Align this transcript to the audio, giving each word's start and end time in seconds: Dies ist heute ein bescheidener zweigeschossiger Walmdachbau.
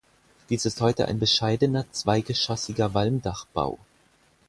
Dies 0.49 0.65
ist 0.65 0.81
heute 0.81 1.07
ein 1.07 1.19
bescheidener 1.19 1.85
zweigeschossiger 1.91 2.95
Walmdachbau. 2.95 3.77